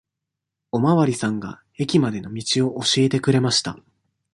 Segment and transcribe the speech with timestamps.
[0.71, 3.77] おまわりさんが駅までの道を教えてくれました。